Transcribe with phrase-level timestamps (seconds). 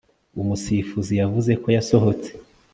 [0.41, 2.29] Umusifuzi yavuze ko yasohotse